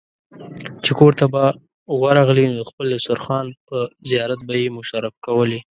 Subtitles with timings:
[0.83, 1.43] چې کورته به
[2.01, 3.77] ورغلې نو د خپل دسترخوان په
[4.09, 5.59] زيارت به يې مشرف کولې.